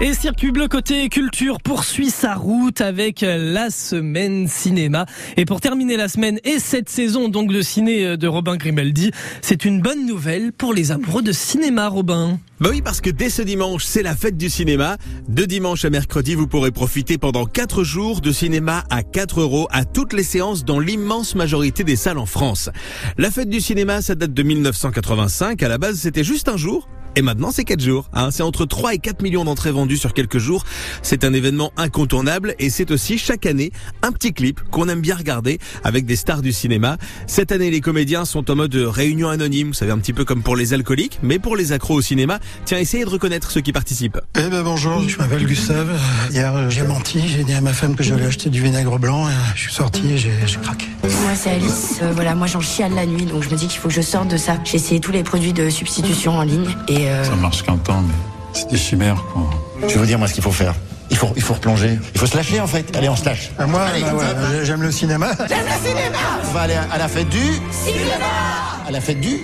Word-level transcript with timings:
Et 0.00 0.14
Circuit 0.14 0.52
Bleu 0.52 0.68
côté 0.68 1.08
culture 1.08 1.58
poursuit 1.60 2.10
sa 2.10 2.36
route 2.36 2.80
avec 2.80 3.22
la 3.26 3.68
semaine 3.68 4.46
cinéma. 4.46 5.06
Et 5.36 5.44
pour 5.44 5.60
terminer 5.60 5.96
la 5.96 6.06
semaine 6.06 6.38
et 6.44 6.60
cette 6.60 6.88
saison 6.88 7.28
donc 7.28 7.52
de 7.52 7.60
ciné 7.62 8.16
de 8.16 8.28
Robin 8.28 8.56
Grimaldi, 8.56 9.10
c'est 9.42 9.64
une 9.64 9.82
bonne 9.82 10.06
nouvelle 10.06 10.52
pour 10.52 10.72
les 10.72 10.92
amoureux 10.92 11.22
de 11.22 11.32
cinéma, 11.32 11.88
Robin. 11.88 12.38
Bah 12.60 12.68
oui, 12.70 12.80
parce 12.80 13.00
que 13.00 13.10
dès 13.10 13.28
ce 13.28 13.42
dimanche, 13.42 13.84
c'est 13.84 14.04
la 14.04 14.14
fête 14.14 14.36
du 14.36 14.48
cinéma. 14.48 14.98
De 15.28 15.44
dimanche 15.44 15.84
à 15.84 15.90
mercredi, 15.90 16.36
vous 16.36 16.46
pourrez 16.46 16.70
profiter 16.70 17.18
pendant 17.18 17.44
4 17.44 17.82
jours 17.82 18.20
de 18.20 18.30
cinéma 18.30 18.84
à 18.90 19.02
4 19.02 19.40
euros 19.40 19.66
à 19.72 19.84
toutes 19.84 20.12
les 20.12 20.22
séances 20.22 20.64
dans 20.64 20.78
l'immense 20.78 21.34
majorité 21.34 21.82
des 21.82 21.96
salles 21.96 22.18
en 22.18 22.26
France. 22.26 22.70
La 23.16 23.32
fête 23.32 23.50
du 23.50 23.60
cinéma, 23.60 24.00
ça 24.00 24.14
date 24.14 24.32
de 24.32 24.42
1985. 24.44 25.60
À 25.60 25.68
la 25.68 25.78
base, 25.78 25.98
c'était 25.98 26.24
juste 26.24 26.48
un 26.48 26.56
jour. 26.56 26.88
Et 27.18 27.22
maintenant, 27.22 27.50
c'est 27.50 27.64
4 27.64 27.80
jours. 27.80 28.08
Hein. 28.12 28.30
C'est 28.30 28.44
entre 28.44 28.64
3 28.64 28.94
et 28.94 28.98
4 28.98 29.22
millions 29.22 29.44
d'entrées 29.44 29.72
vendues 29.72 29.96
sur 29.96 30.14
quelques 30.14 30.38
jours. 30.38 30.64
C'est 31.02 31.24
un 31.24 31.32
événement 31.32 31.72
incontournable 31.76 32.54
et 32.60 32.70
c'est 32.70 32.92
aussi 32.92 33.18
chaque 33.18 33.44
année 33.44 33.72
un 34.02 34.12
petit 34.12 34.32
clip 34.32 34.60
qu'on 34.70 34.88
aime 34.88 35.00
bien 35.00 35.16
regarder 35.16 35.58
avec 35.82 36.06
des 36.06 36.14
stars 36.14 36.42
du 36.42 36.52
cinéma. 36.52 36.96
Cette 37.26 37.50
année, 37.50 37.72
les 37.72 37.80
comédiens 37.80 38.24
sont 38.24 38.48
en 38.52 38.54
mode 38.54 38.76
réunion 38.76 39.30
anonyme, 39.30 39.66
vous 39.66 39.74
savez, 39.74 39.90
un 39.90 39.98
petit 39.98 40.12
peu 40.12 40.24
comme 40.24 40.44
pour 40.44 40.54
les 40.54 40.74
alcooliques, 40.74 41.18
mais 41.24 41.40
pour 41.40 41.56
les 41.56 41.72
accros 41.72 41.94
au 41.94 42.02
cinéma. 42.02 42.38
Tiens, 42.64 42.78
essayez 42.78 43.04
de 43.04 43.10
reconnaître 43.10 43.50
ceux 43.50 43.62
qui 43.62 43.72
participent. 43.72 44.20
Eh 44.36 44.48
ben 44.48 44.62
bonjour, 44.62 45.02
je 45.08 45.18
m'appelle 45.18 45.44
Gustave. 45.44 45.98
Hier, 46.30 46.70
j'ai 46.70 46.84
menti, 46.84 47.20
j'ai 47.26 47.42
dit 47.42 47.54
à 47.54 47.60
ma 47.60 47.72
femme 47.72 47.96
que 47.96 48.04
j'allais 48.04 48.26
acheter 48.26 48.48
du 48.48 48.62
vinaigre 48.62 48.96
blanc 49.00 49.28
et 49.28 49.32
je 49.56 49.62
suis 49.62 49.74
sorti 49.74 50.12
et 50.12 50.18
j'ai 50.18 50.30
craqué. 50.62 50.86
Moi, 51.02 51.34
c'est 51.34 51.50
Alice. 51.50 51.98
Euh, 52.00 52.12
voilà, 52.14 52.36
moi, 52.36 52.46
j'en 52.46 52.60
chiale 52.60 52.94
la 52.94 53.06
nuit, 53.06 53.24
donc 53.24 53.42
je 53.42 53.50
me 53.50 53.56
dis 53.56 53.66
qu'il 53.66 53.80
faut 53.80 53.88
que 53.88 53.94
je 53.94 54.02
sorte 54.02 54.28
de 54.28 54.36
ça. 54.36 54.58
J'ai 54.62 54.76
essayé 54.76 55.00
tous 55.00 55.10
les 55.10 55.24
produits 55.24 55.52
de 55.52 55.68
substitution 55.68 56.36
en 56.36 56.42
ligne 56.42 56.68
et 56.86 57.07
euh, 57.08 57.24
Ça 57.24 57.34
marche 57.36 57.62
qu'un 57.62 57.76
temps, 57.76 58.02
mais 58.06 58.14
c'est 58.52 58.68
des 58.70 58.76
chimères, 58.78 59.22
quoi. 59.32 59.42
Je 59.82 59.86
vais 59.94 59.94
vous 60.00 60.06
dire 60.06 60.18
moi 60.18 60.28
ce 60.28 60.34
qu'il 60.34 60.42
faut 60.42 60.50
faire. 60.52 60.74
Il 61.10 61.16
faut, 61.16 61.28
il 61.36 61.42
faut 61.42 61.54
replonger. 61.54 61.98
Il 62.14 62.20
faut 62.20 62.26
se 62.26 62.36
lâcher 62.36 62.60
en 62.60 62.66
fait. 62.66 62.94
Allez, 62.96 63.08
on 63.08 63.16
se 63.16 63.24
lâche. 63.24 63.50
Ah, 63.58 63.66
moi, 63.66 63.82
Allez, 63.84 64.02
bah, 64.02 64.12
ouais, 64.14 64.24
hop. 64.24 64.64
j'aime 64.64 64.82
le 64.82 64.90
cinéma. 64.92 65.28
On 65.38 66.52
va 66.52 66.60
aller 66.60 66.74
à 66.92 66.98
la 66.98 67.08
fête 67.08 67.28
du 67.30 67.42
cinéma. 67.70 68.26
À 68.86 68.90
la 68.90 69.00
fête 69.00 69.20
du 69.20 69.38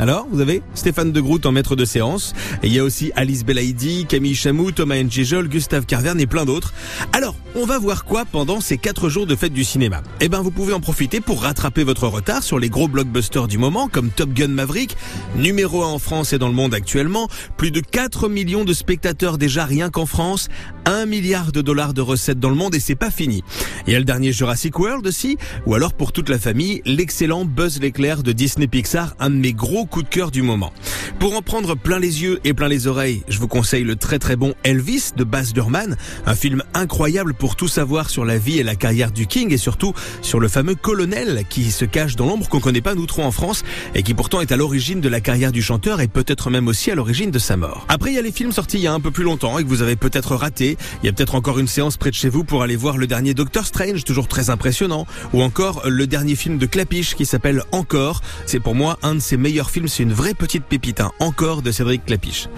Alors, 0.00 0.26
vous 0.32 0.40
avez 0.40 0.62
Stéphane 0.72 1.12
de 1.12 1.20
Groot 1.20 1.44
en 1.44 1.52
maître 1.52 1.76
de 1.76 1.84
séance. 1.84 2.32
Et 2.62 2.68
il 2.68 2.72
y 2.72 2.78
a 2.78 2.84
aussi 2.84 3.12
Alice 3.16 3.44
Belaïdi, 3.44 4.06
Camille 4.08 4.34
Chamou, 4.34 4.72
Thomas 4.72 5.02
Njejol, 5.02 5.46
Gustave 5.46 5.84
Carverne 5.84 6.18
et 6.18 6.26
plein 6.26 6.46
d'autres. 6.46 6.72
Alors, 7.12 7.36
on 7.54 7.66
va 7.66 7.78
voir 7.78 8.06
quoi 8.06 8.24
pendant 8.24 8.62
ces 8.62 8.78
4 8.78 9.10
jours 9.10 9.26
de 9.26 9.36
fête 9.36 9.52
du 9.52 9.62
cinéma? 9.62 10.00
Eh 10.22 10.30
ben, 10.30 10.40
vous 10.40 10.50
pouvez 10.50 10.72
en 10.72 10.80
profiter 10.80 11.20
pour 11.20 11.42
rattraper 11.42 11.84
votre 11.84 12.06
retard 12.06 12.42
sur 12.42 12.58
les 12.58 12.70
gros 12.70 12.88
blockbusters 12.88 13.46
du 13.46 13.58
moment, 13.58 13.88
comme 13.88 14.08
Top 14.08 14.30
Gun 14.30 14.48
Maverick, 14.48 14.96
numéro 15.36 15.82
1 15.82 15.88
en 15.88 15.98
France 15.98 16.32
et 16.32 16.38
dans 16.38 16.48
le 16.48 16.54
monde 16.54 16.72
actuellement, 16.72 17.28
plus 17.58 17.70
de 17.70 17.80
4 17.80 18.30
millions 18.30 18.64
de 18.64 18.72
spectateurs 18.72 19.36
déjà 19.36 19.66
rien 19.66 19.90
qu'en 19.90 20.06
France, 20.06 20.48
1 20.86 21.04
milliard 21.04 21.52
de 21.52 21.60
dollars 21.60 21.92
de 21.92 22.00
recettes 22.00 22.40
dans 22.40 22.48
le 22.48 22.56
monde 22.56 22.74
et 22.74 22.80
c'est 22.80 22.94
pas 22.94 23.10
fini. 23.10 23.44
Il 23.86 23.92
y 23.92 23.96
a 23.96 23.98
le 23.98 24.06
dernier 24.06 24.32
Jurassic 24.32 24.78
World 24.78 25.06
aussi, 25.06 25.36
ou 25.66 25.74
alors 25.74 25.92
pour 25.92 26.12
toute 26.12 26.30
la 26.30 26.38
famille, 26.38 26.80
l'excellent 26.86 27.44
Buzz 27.44 27.80
l'éclair 27.80 28.22
de 28.22 28.32
Disney 28.32 28.66
Pixar, 28.66 29.14
un 29.18 29.28
de 29.28 29.36
mes 29.36 29.52
gros 29.52 29.86
coups 29.90 30.04
de 30.04 30.10
cœur 30.10 30.30
du 30.30 30.42
moment. 30.42 30.72
Pour 31.18 31.36
en 31.36 31.42
prendre 31.42 31.74
plein 31.74 31.98
les 31.98 32.22
yeux 32.22 32.40
et 32.44 32.54
plein 32.54 32.68
les 32.68 32.86
oreilles, 32.86 33.22
je 33.28 33.38
vous 33.38 33.48
conseille 33.48 33.84
le 33.84 33.96
très 33.96 34.18
très 34.18 34.36
bon 34.36 34.54
Elvis 34.64 35.10
de 35.16 35.24
Baz 35.24 35.54
Luhrmann, 35.54 35.96
un 36.26 36.34
film 36.34 36.62
incroyable 36.74 37.34
pour 37.34 37.56
tout 37.56 37.68
savoir 37.68 38.08
sur 38.08 38.24
la 38.24 38.38
vie 38.38 38.58
et 38.58 38.62
la 38.62 38.74
carrière 38.74 39.10
du 39.10 39.26
King 39.26 39.52
et 39.52 39.58
surtout 39.58 39.92
sur 40.22 40.40
le 40.40 40.48
fameux 40.48 40.74
colonel 40.74 41.44
qui 41.48 41.70
se 41.70 41.84
cache 41.84 42.16
dans 42.16 42.26
l'ombre 42.26 42.48
qu'on 42.48 42.60
connaît 42.60 42.80
pas 42.80 42.94
nous 42.94 43.06
trop 43.06 43.22
en 43.22 43.30
France 43.30 43.62
et 43.94 44.02
qui 44.02 44.14
pourtant 44.14 44.40
est 44.40 44.52
à 44.52 44.56
l'origine 44.56 45.00
de 45.00 45.08
la 45.08 45.20
carrière 45.20 45.52
du 45.52 45.62
chanteur 45.62 46.00
et 46.00 46.08
peut-être 46.08 46.50
même 46.50 46.68
aussi 46.68 46.90
à 46.90 46.94
l'origine 46.94 47.30
de 47.30 47.38
sa 47.38 47.56
mort. 47.56 47.84
Après 47.88 48.10
il 48.10 48.14
y 48.14 48.18
a 48.18 48.22
les 48.22 48.32
films 48.32 48.52
sortis 48.52 48.78
il 48.78 48.82
y 48.82 48.86
a 48.86 48.92
un 48.92 49.00
peu 49.00 49.10
plus 49.10 49.24
longtemps 49.24 49.58
et 49.58 49.64
que 49.64 49.68
vous 49.68 49.82
avez 49.82 49.96
peut-être 49.96 50.36
raté. 50.36 50.76
Il 51.02 51.06
y 51.06 51.08
a 51.08 51.12
peut-être 51.12 51.34
encore 51.34 51.58
une 51.58 51.68
séance 51.68 51.96
près 51.96 52.10
de 52.10 52.14
chez 52.14 52.28
vous 52.28 52.44
pour 52.44 52.62
aller 52.62 52.76
voir 52.76 52.96
le 52.96 53.06
dernier 53.06 53.34
Doctor 53.34 53.66
Strange, 53.66 54.04
toujours 54.04 54.28
très 54.28 54.50
impressionnant, 54.50 55.06
ou 55.32 55.42
encore 55.42 55.82
le 55.86 56.06
dernier 56.06 56.36
film 56.36 56.58
de 56.58 56.66
Clapiche 56.66 57.14
qui 57.14 57.26
s'appelle 57.26 57.62
Encore. 57.72 58.22
C'est 58.46 58.60
pour 58.60 58.74
moi 58.74 58.98
un 59.02 59.14
de 59.14 59.20
ses 59.20 59.36
meilleurs 59.36 59.70
films, 59.70 59.88
c'est 59.88 60.02
une 60.02 60.12
vraie 60.12 60.34
petite 60.34 60.64
pépite, 60.64 60.99
Encore 61.18 61.62
de 61.62 61.70
Cédric 61.70 62.04
Clapiche. 62.06 62.48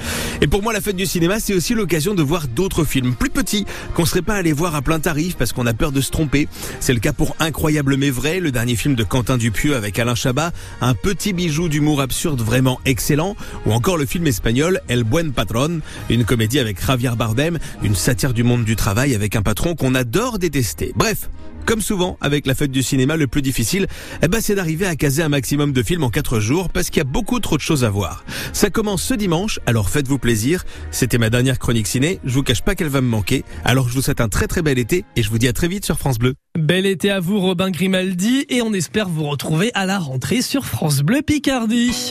Et 0.40 0.46
pour 0.46 0.62
moi, 0.62 0.72
la 0.72 0.80
fête 0.80 0.96
du 0.96 1.06
cinéma, 1.06 1.40
c'est 1.40 1.54
aussi 1.54 1.74
l'occasion 1.74 2.14
de 2.14 2.22
voir 2.22 2.48
d'autres 2.48 2.84
films 2.84 3.14
plus 3.14 3.30
petits 3.30 3.64
qu'on 3.94 4.04
serait 4.04 4.22
pas 4.22 4.34
allé 4.34 4.52
voir 4.52 4.74
à 4.74 4.82
plein 4.82 5.00
tarif 5.00 5.36
parce 5.36 5.52
qu'on 5.52 5.66
a 5.66 5.74
peur 5.74 5.92
de 5.92 6.00
se 6.00 6.10
tromper. 6.10 6.48
C'est 6.80 6.94
le 6.94 7.00
cas 7.00 7.12
pour 7.12 7.36
Incroyable 7.38 7.96
mais 7.96 8.10
vrai, 8.10 8.40
le 8.40 8.50
dernier 8.50 8.76
film 8.76 8.94
de 8.94 9.04
Quentin 9.04 9.36
Dupieux 9.36 9.76
avec 9.76 9.98
Alain 9.98 10.14
Chabat, 10.14 10.52
un 10.80 10.94
petit 10.94 11.32
bijou 11.32 11.68
d'humour 11.68 12.00
absurde 12.00 12.40
vraiment 12.40 12.80
excellent, 12.84 13.36
ou 13.66 13.72
encore 13.72 13.96
le 13.96 14.06
film 14.06 14.26
espagnol 14.26 14.80
El 14.88 15.04
Buen 15.04 15.32
Patron, 15.32 15.80
une 16.10 16.24
comédie 16.24 16.58
avec 16.58 16.84
Javier 16.84 17.12
Bardem, 17.16 17.58
une 17.82 17.94
satire 17.94 18.32
du 18.32 18.42
monde 18.42 18.64
du 18.64 18.76
travail 18.76 19.14
avec 19.14 19.36
un 19.36 19.42
patron 19.42 19.74
qu'on 19.74 19.94
adore 19.94 20.38
détester. 20.38 20.92
Bref, 20.96 21.28
comme 21.64 21.80
souvent, 21.80 22.18
avec 22.20 22.46
la 22.46 22.54
fête 22.54 22.72
du 22.72 22.82
cinéma, 22.82 23.16
le 23.16 23.28
plus 23.28 23.42
difficile, 23.42 23.86
eh 24.22 24.28
ben, 24.28 24.40
c'est 24.40 24.54
d'arriver 24.54 24.86
à 24.86 24.96
caser 24.96 25.22
un 25.22 25.28
maximum 25.28 25.72
de 25.72 25.82
films 25.82 26.02
en 26.02 26.10
4 26.10 26.40
jours 26.40 26.68
parce 26.68 26.90
qu'il 26.90 26.98
y 26.98 27.00
a 27.00 27.04
beaucoup 27.04 27.38
trop 27.38 27.56
de 27.56 27.62
choses 27.62 27.84
à 27.84 27.90
voir. 27.90 28.21
Ça 28.52 28.70
commence 28.70 29.02
ce 29.02 29.14
dimanche, 29.14 29.60
alors 29.66 29.90
faites-vous 29.90 30.18
plaisir. 30.18 30.64
C'était 30.90 31.18
ma 31.18 31.30
dernière 31.30 31.58
chronique 31.58 31.86
ciné. 31.86 32.20
Je 32.24 32.34
vous 32.34 32.42
cache 32.42 32.62
pas 32.62 32.74
qu'elle 32.74 32.88
va 32.88 33.00
me 33.00 33.08
manquer. 33.08 33.44
Alors 33.64 33.88
je 33.88 33.94
vous 33.94 34.02
souhaite 34.02 34.20
un 34.20 34.28
très 34.28 34.46
très 34.46 34.62
bel 34.62 34.78
été 34.78 35.04
et 35.16 35.22
je 35.22 35.30
vous 35.30 35.38
dis 35.38 35.48
à 35.48 35.52
très 35.52 35.68
vite 35.68 35.84
sur 35.84 35.98
France 35.98 36.18
Bleu. 36.18 36.34
Bel 36.58 36.84
été 36.84 37.10
à 37.10 37.18
vous, 37.18 37.40
Robin 37.40 37.70
Grimaldi, 37.70 38.44
et 38.50 38.60
on 38.60 38.74
espère 38.74 39.08
vous 39.08 39.24
retrouver 39.24 39.70
à 39.74 39.86
la 39.86 39.98
rentrée 39.98 40.42
sur 40.42 40.66
France 40.66 41.00
Bleu 41.00 41.22
Picardie. 41.22 42.10